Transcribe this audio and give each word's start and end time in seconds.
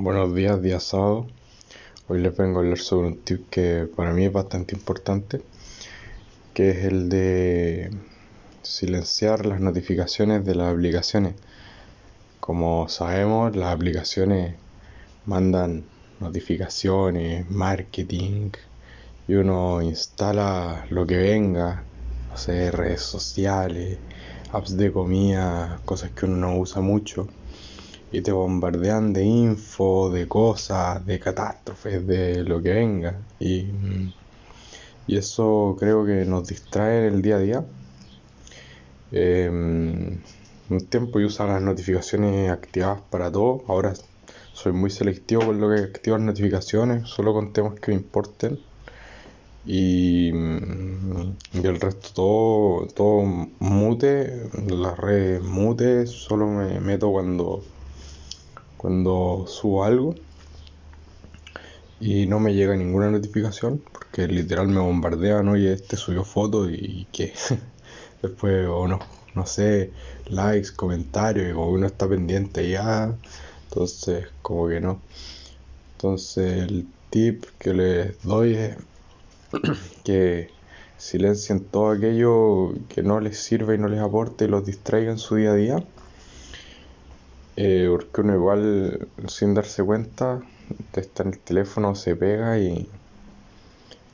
Buenos 0.00 0.32
días, 0.32 0.62
día 0.62 0.78
sábado. 0.78 1.26
Hoy 2.06 2.20
les 2.20 2.36
vengo 2.36 2.60
a 2.60 2.62
hablar 2.62 2.78
sobre 2.78 3.08
un 3.08 3.16
tip 3.16 3.50
que 3.50 3.88
para 3.96 4.12
mí 4.12 4.26
es 4.26 4.32
bastante 4.32 4.76
importante, 4.76 5.42
que 6.54 6.70
es 6.70 6.84
el 6.84 7.08
de 7.08 7.90
silenciar 8.62 9.44
las 9.44 9.60
notificaciones 9.60 10.44
de 10.46 10.54
las 10.54 10.72
aplicaciones. 10.72 11.34
Como 12.38 12.88
sabemos, 12.88 13.56
las 13.56 13.74
aplicaciones 13.74 14.54
mandan 15.26 15.82
notificaciones, 16.20 17.50
marketing, 17.50 18.52
y 19.26 19.34
uno 19.34 19.82
instala 19.82 20.86
lo 20.90 21.08
que 21.08 21.16
venga, 21.16 21.82
no 22.30 22.36
sé, 22.36 22.70
redes 22.70 23.02
sociales, 23.02 23.98
apps 24.52 24.76
de 24.76 24.92
comida, 24.92 25.80
cosas 25.84 26.12
que 26.12 26.26
uno 26.26 26.36
no 26.36 26.56
usa 26.56 26.80
mucho 26.80 27.26
y 28.10 28.22
te 28.22 28.32
bombardean 28.32 29.12
de 29.12 29.24
info, 29.24 30.10
de 30.10 30.26
cosas, 30.28 31.04
de 31.04 31.18
catástrofes, 31.20 32.06
de 32.06 32.42
lo 32.44 32.62
que 32.62 32.72
venga. 32.72 33.20
Y, 33.38 33.66
y 35.06 35.16
eso 35.16 35.76
creo 35.78 36.04
que 36.06 36.24
nos 36.24 36.48
distrae 36.48 37.06
en 37.06 37.14
el 37.14 37.22
día 37.22 37.36
a 37.36 37.38
día. 37.38 37.64
Em, 39.12 40.18
un 40.70 40.80
tiempo 40.88 41.18
yo 41.20 41.26
usaba 41.28 41.54
las 41.54 41.62
notificaciones 41.62 42.50
activadas 42.50 43.00
para 43.10 43.30
todo. 43.32 43.64
Ahora 43.68 43.94
soy 44.52 44.72
muy 44.72 44.90
selectivo 44.90 45.46
con 45.46 45.60
lo 45.60 45.74
que 45.74 45.82
activo 45.82 46.16
las 46.16 46.26
notificaciones, 46.26 47.08
solo 47.08 47.32
con 47.32 47.52
temas 47.52 47.78
que 47.80 47.92
me 47.92 47.98
importen. 47.98 48.58
Y, 49.66 50.28
y 50.30 51.66
el 51.66 51.80
resto 51.80 52.08
todo, 52.14 52.86
todo 52.94 53.22
mute, 53.58 54.48
las 54.66 54.96
redes 54.98 55.42
mute, 55.42 56.06
solo 56.06 56.46
me 56.46 56.80
meto 56.80 57.10
cuando 57.10 57.62
cuando 58.78 59.44
subo 59.46 59.84
algo 59.84 60.14
y 62.00 62.26
no 62.26 62.38
me 62.40 62.54
llega 62.54 62.76
ninguna 62.76 63.10
notificación 63.10 63.82
porque 63.92 64.28
literal 64.28 64.68
me 64.68 64.80
bombardean, 64.80 65.48
oye, 65.48 65.72
este 65.72 65.96
subió 65.96 66.24
foto 66.24 66.70
y 66.70 67.06
que 67.12 67.34
después 68.22 68.66
o 68.68 68.86
no, 68.86 69.00
no 69.34 69.46
sé, 69.46 69.92
likes, 70.26 70.70
comentarios 70.74 71.50
y 71.50 71.52
como 71.52 71.70
uno 71.70 71.86
está 71.86 72.08
pendiente 72.08 72.68
ya, 72.70 73.14
entonces 73.64 74.28
como 74.42 74.68
que 74.68 74.80
no. 74.80 75.02
Entonces 75.96 76.62
el 76.62 76.86
tip 77.10 77.44
que 77.58 77.74
les 77.74 78.22
doy 78.22 78.54
es 78.54 78.76
que 80.04 80.50
silencien 80.96 81.64
todo 81.64 81.90
aquello 81.90 82.74
que 82.88 83.02
no 83.02 83.18
les 83.18 83.38
sirve 83.38 83.74
y 83.74 83.78
no 83.78 83.88
les 83.88 84.00
aporte 84.00 84.44
y 84.44 84.48
los 84.48 84.64
distraiga 84.64 85.10
en 85.10 85.18
su 85.18 85.36
día 85.36 85.50
a 85.50 85.54
día 85.54 85.84
eh, 87.60 87.88
porque 87.90 88.20
uno 88.20 88.34
igual 88.34 89.08
sin 89.26 89.52
darse 89.52 89.82
cuenta 89.82 90.40
te 90.92 91.00
está 91.00 91.24
en 91.24 91.30
el 91.30 91.40
teléfono, 91.40 91.96
se 91.96 92.14
pega 92.14 92.56
y, 92.56 92.88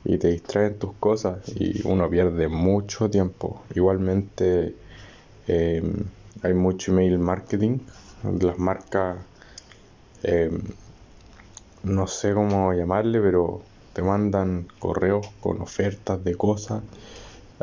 y 0.03 0.17
te 0.17 0.29
distrae 0.29 0.67
en 0.67 0.79
tus 0.79 0.93
cosas 0.93 1.47
y 1.49 1.87
uno 1.87 2.09
pierde 2.09 2.47
mucho 2.47 3.07
tiempo. 3.07 3.61
Igualmente 3.75 4.75
em, 5.47 5.93
hay 6.41 6.55
mucho 6.55 6.91
email 6.91 7.19
marketing, 7.19 7.77
las 8.41 8.57
marcas, 8.57 9.17
em, 10.23 10.59
no 11.83 12.07
sé 12.07 12.33
cómo 12.33 12.73
llamarle, 12.73 13.21
pero 13.21 13.61
te 13.93 14.01
mandan 14.01 14.67
correos 14.79 15.27
con 15.39 15.61
ofertas 15.61 16.23
de 16.23 16.33
cosas, 16.33 16.81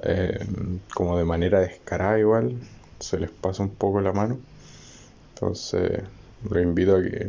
em, 0.03 0.79
como 0.95 1.19
de 1.19 1.25
manera 1.25 1.59
descarada 1.59 2.21
igual, 2.21 2.57
se 3.01 3.19
les 3.19 3.31
pasa 3.33 3.65
un 3.65 3.71
poco 3.75 4.01
la 4.01 4.13
mano. 4.13 4.39
Entonces, 5.43 6.05
los 6.49 6.63
invito 6.63 6.95
a 6.95 7.03
que 7.03 7.29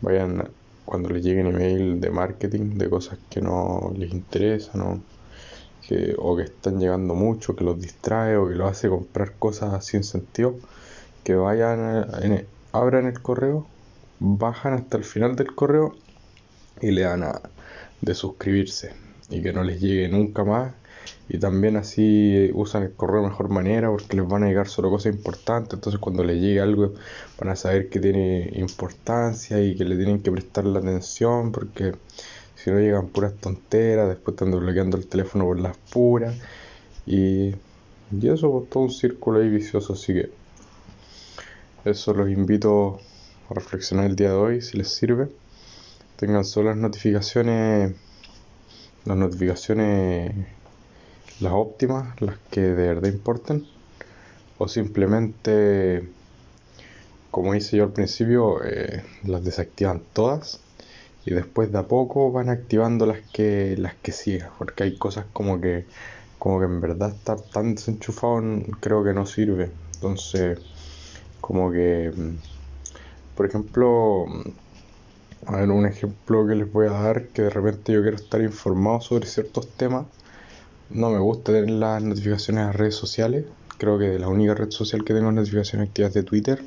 vayan 0.00 0.48
cuando 0.86 1.10
les 1.10 1.22
lleguen 1.22 1.48
email 1.48 2.00
de 2.00 2.10
marketing 2.10 2.78
de 2.78 2.88
cosas 2.88 3.18
que 3.28 3.42
no 3.42 3.92
les 3.94 4.10
interesan 4.10 4.80
o 4.80 5.02
que, 5.86 6.14
o 6.16 6.34
que 6.34 6.44
están 6.44 6.80
llegando 6.80 7.14
mucho, 7.14 7.54
que 7.54 7.62
los 7.62 7.78
distrae 7.78 8.38
o 8.38 8.48
que 8.48 8.54
los 8.54 8.70
hace 8.70 8.88
comprar 8.88 9.34
cosas 9.34 9.84
sin 9.84 10.02
sentido, 10.02 10.56
que 11.24 11.34
vayan, 11.34 12.06
en, 12.22 12.46
abran 12.72 13.04
el 13.04 13.20
correo, 13.20 13.66
bajan 14.18 14.72
hasta 14.72 14.96
el 14.96 15.04
final 15.04 15.36
del 15.36 15.54
correo 15.54 15.94
y 16.80 16.90
le 16.90 17.02
dan 17.02 17.22
a 17.22 17.42
de 18.00 18.14
suscribirse. 18.14 18.94
Y 19.28 19.42
que 19.42 19.52
no 19.52 19.62
les 19.62 19.78
llegue 19.78 20.08
nunca 20.08 20.42
más 20.42 20.72
y 21.28 21.38
también 21.38 21.76
así 21.76 22.50
usan 22.54 22.84
el 22.84 22.92
correo 22.92 23.22
de 23.22 23.28
mejor 23.28 23.48
manera 23.48 23.90
porque 23.90 24.16
les 24.16 24.28
van 24.28 24.44
a 24.44 24.46
llegar 24.46 24.68
solo 24.68 24.90
cosas 24.90 25.14
importantes. 25.14 25.74
Entonces 25.74 26.00
cuando 26.00 26.22
les 26.24 26.40
llegue 26.40 26.60
algo 26.60 26.94
van 27.38 27.50
a 27.50 27.56
saber 27.56 27.88
que 27.88 28.00
tiene 28.00 28.50
importancia 28.54 29.60
y 29.62 29.76
que 29.76 29.84
le 29.84 29.96
tienen 29.96 30.20
que 30.20 30.30
prestar 30.30 30.64
la 30.64 30.78
atención 30.78 31.52
porque 31.52 31.94
si 32.54 32.70
no 32.70 32.78
llegan 32.78 33.08
puras 33.08 33.34
tonteras, 33.34 34.08
después 34.08 34.34
están 34.34 34.50
desbloqueando 34.50 34.96
el 34.96 35.06
teléfono 35.06 35.44
por 35.44 35.60
las 35.60 35.76
puras. 35.76 36.34
Y, 37.06 37.54
y 38.12 38.28
eso 38.28 38.50
pues 38.50 38.70
todo 38.70 38.84
un 38.84 38.90
círculo 38.90 39.40
ahí 39.40 39.48
vicioso. 39.48 39.92
Así 39.92 40.14
que 40.14 40.30
eso 41.84 42.14
los 42.14 42.30
invito 42.30 43.00
a 43.50 43.54
reflexionar 43.54 44.06
el 44.06 44.16
día 44.16 44.30
de 44.30 44.36
hoy 44.36 44.62
si 44.62 44.76
les 44.76 44.88
sirve. 44.88 45.28
Tengan 46.16 46.44
solo 46.44 46.70
las 46.70 46.78
notificaciones, 46.78 47.94
las 49.04 49.16
notificaciones 49.16 50.55
las 51.40 51.52
óptimas, 51.52 52.20
las 52.20 52.38
que 52.50 52.60
de 52.62 52.88
verdad 52.88 53.08
importan, 53.08 53.64
o 54.58 54.68
simplemente, 54.68 56.08
como 57.30 57.54
hice 57.54 57.76
yo 57.76 57.84
al 57.84 57.92
principio, 57.92 58.64
eh, 58.64 59.04
las 59.24 59.44
desactivan 59.44 60.02
todas 60.12 60.60
y 61.26 61.34
después 61.34 61.72
de 61.72 61.78
a 61.78 61.82
poco 61.82 62.32
van 62.32 62.48
activando 62.48 63.06
las 63.06 63.20
que 63.32 63.76
las 63.78 63.94
que 63.96 64.12
sigan, 64.12 64.50
porque 64.58 64.84
hay 64.84 64.96
cosas 64.96 65.26
como 65.32 65.60
que 65.60 65.86
como 66.38 66.60
que 66.60 66.66
en 66.66 66.80
verdad 66.80 67.10
estar 67.10 67.40
tan 67.40 67.74
desenchufado 67.74 68.42
creo 68.80 69.02
que 69.04 69.12
no 69.14 69.26
sirve. 69.26 69.70
Entonces, 69.94 70.58
como 71.40 71.72
que 71.72 72.12
por 73.36 73.46
ejemplo, 73.46 74.24
a 75.46 75.56
ver, 75.56 75.70
un 75.70 75.86
ejemplo 75.86 76.46
que 76.46 76.54
les 76.54 76.72
voy 76.72 76.86
a 76.86 76.92
dar 76.92 77.28
que 77.28 77.42
de 77.42 77.50
repente 77.50 77.92
yo 77.92 78.00
quiero 78.00 78.16
estar 78.16 78.40
informado 78.40 79.02
sobre 79.02 79.26
ciertos 79.26 79.68
temas 79.76 80.06
no 80.90 81.10
me 81.10 81.18
gusta 81.18 81.52
tener 81.52 81.70
las 81.70 82.02
notificaciones 82.02 82.64
a 82.64 82.72
redes 82.72 82.94
sociales. 82.94 83.44
Creo 83.78 83.98
que 83.98 84.18
la 84.18 84.28
única 84.28 84.54
red 84.54 84.70
social 84.70 85.04
que 85.04 85.14
tengo 85.14 85.30
notificaciones 85.32 85.88
activas 85.88 86.14
de 86.14 86.22
Twitter. 86.22 86.62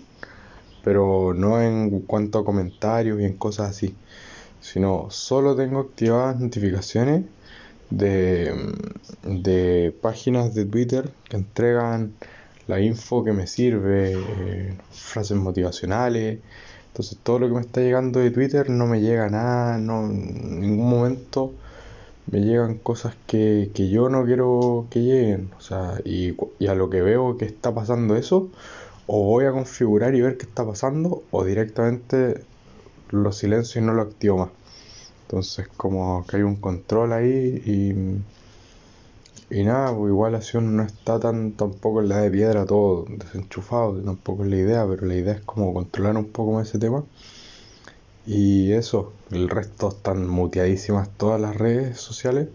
Pero 0.84 1.34
no 1.34 1.62
en 1.62 2.02
cuanto 2.02 2.40
a 2.40 2.46
comentarios 2.46 3.19
y 3.22 3.25
en 3.25 3.38
cosas 3.38 3.69
así. 3.69 3.96
Sino 4.62 5.08
solo 5.09 5.56
tengo 5.56 5.79
activadas 5.79 6.40
notificaciones 6.40 7.25
de, 7.90 8.53
de 9.24 9.96
páginas 10.02 10.53
de 10.53 10.66
Twitter 10.66 11.12
que 11.28 11.38
entregan 11.38 12.13
la 12.68 12.79
info 12.79 13.24
que 13.24 13.34
me 13.34 13.47
sirve, 13.47 14.13
eh, 14.13 14.78
frases 14.91 15.38
motivacionales. 15.38 16.40
Entonces 16.88 17.18
todo 17.24 17.40
lo 17.40 17.47
que 17.47 17.56
me 17.56 17.62
está 17.62 17.81
llegando 17.81 18.19
de 18.19 18.31
Twitter 18.31 18.69
no 18.69 18.85
me 18.85 19.02
llega 19.02 19.29
nada, 19.29 19.78
no, 19.78 20.06
en 20.06 20.62
ningún 20.62 20.90
momento 20.90 21.53
me 22.31 22.41
llegan 22.41 22.78
cosas 22.78 23.16
que, 23.28 23.72
yo 23.75 24.09
no 24.09 24.25
quiero 24.25 24.88
que 24.90 25.01
lleguen. 25.01 25.51
O 25.57 25.62
sea, 25.62 26.00
y, 26.06 26.35
y, 26.59 26.67
a 26.67 26.75
lo 26.75 26.90
que 26.90 27.01
veo 27.01 27.38
que 27.38 27.45
está 27.45 27.73
pasando 27.73 28.16
eso, 28.16 28.50
o 29.07 29.23
voy 29.25 29.45
a 29.45 29.51
configurar 29.51 30.16
y 30.16 30.22
ver 30.22 30.38
qué 30.38 30.45
está 30.45 30.66
pasando, 30.66 31.23
o 31.31 31.44
directamente 31.44 32.44
lo 33.12 33.31
silencio 33.31 33.81
y 33.81 33.85
no 33.85 33.94
lo 33.94 34.03
activo 34.03 34.38
más. 34.38 34.50
Entonces, 35.23 35.67
como 35.78 36.25
que 36.28 36.38
hay 36.38 36.44
un 36.44 36.56
control 36.57 37.13
ahí 37.13 37.62
y, 37.66 37.94
y 39.56 39.63
nada, 39.63 39.96
pues 39.96 40.09
igual 40.09 40.35
así 40.35 40.57
uno 40.57 40.72
no 40.72 40.84
está 40.84 41.19
tan 41.19 41.53
tampoco 41.53 42.01
en 42.01 42.09
la 42.09 42.22
de 42.22 42.31
piedra 42.31 42.66
todo 42.66 43.06
desenchufado, 43.09 44.01
tampoco 44.01 44.44
es 44.44 44.50
la 44.50 44.57
idea, 44.57 44.88
pero 44.88 45.06
la 45.06 45.16
idea 45.16 45.34
es 45.34 45.41
como 45.41 45.73
controlar 45.73 46.17
un 46.17 46.29
poco 46.31 46.53
más 46.53 46.69
ese 46.69 46.79
tema. 46.79 47.03
Y 48.31 48.73
eso, 48.73 49.11
el 49.31 49.49
resto 49.49 49.90
están 49.90 50.28
muteadísimas 50.28 51.09
todas 51.17 51.41
las 51.41 51.55
redes 51.55 51.99
sociales, 51.99 52.47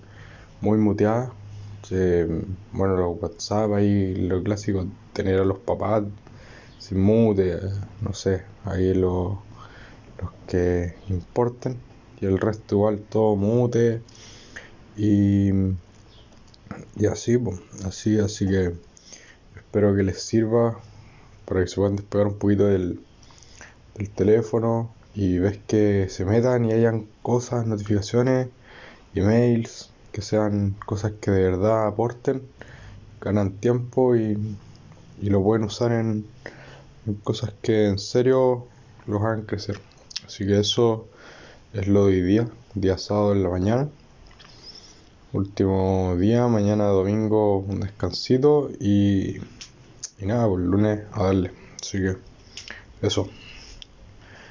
muy 0.60 0.78
muteadas. 0.78 1.30
bueno, 2.72 2.96
los 2.96 3.20
WhatsApp 3.20 3.72
ahí, 3.72 4.14
lo 4.14 4.40
clásico, 4.44 4.86
tener 5.12 5.40
a 5.40 5.44
los 5.44 5.58
papás 5.58 6.04
sin 6.78 7.00
mute, 7.00 7.58
no 8.02 8.14
sé, 8.14 8.44
ahí 8.64 8.94
los, 8.94 9.36
los 10.20 10.30
que 10.46 10.94
importen. 11.08 11.76
Y 12.20 12.26
el 12.26 12.38
resto 12.38 12.76
igual 12.76 13.00
todo 13.00 13.34
mute. 13.34 14.00
Y, 14.96 15.50
y 16.96 17.06
así, 17.10 17.36
pues, 17.36 17.60
así, 17.84 18.20
así 18.20 18.46
que 18.46 18.74
espero 19.56 19.96
que 19.96 20.04
les 20.04 20.22
sirva 20.22 20.78
para 21.46 21.62
que 21.62 21.66
se 21.66 21.76
puedan 21.76 21.96
despegar 21.96 22.28
un 22.28 22.38
poquito 22.38 22.66
del, 22.66 23.00
del 23.96 24.10
teléfono 24.10 24.94
y 25.14 25.38
ves 25.38 25.58
que 25.66 26.08
se 26.08 26.24
metan 26.24 26.64
y 26.64 26.72
hayan 26.72 27.06
cosas, 27.22 27.66
notificaciones, 27.66 28.48
emails, 29.14 29.90
que 30.12 30.22
sean 30.22 30.76
cosas 30.86 31.12
que 31.20 31.30
de 31.30 31.42
verdad 31.42 31.86
aporten, 31.86 32.42
ganan 33.20 33.52
tiempo 33.52 34.16
y, 34.16 34.36
y 35.20 35.30
lo 35.30 35.42
pueden 35.42 35.64
usar 35.64 35.92
en, 35.92 36.26
en 37.06 37.14
cosas 37.14 37.52
que 37.62 37.86
en 37.86 37.98
serio 37.98 38.66
los 39.06 39.22
hagan 39.22 39.42
crecer. 39.42 39.80
Así 40.26 40.46
que 40.46 40.58
eso 40.58 41.08
es 41.72 41.86
lo 41.86 42.06
de 42.06 42.14
hoy 42.14 42.22
día, 42.22 42.48
día 42.74 42.98
sábado 42.98 43.32
en 43.32 43.42
la 43.42 43.50
mañana. 43.50 43.88
Último 45.32 46.16
día, 46.16 46.46
mañana 46.46 46.84
domingo 46.84 47.58
un 47.58 47.80
descansito 47.80 48.70
y, 48.80 49.38
y 50.18 50.26
nada, 50.26 50.48
pues 50.48 50.64
lunes 50.64 51.00
a 51.12 51.24
darle. 51.24 51.50
Así 51.80 51.98
que 51.98 52.16
eso. 53.02 53.28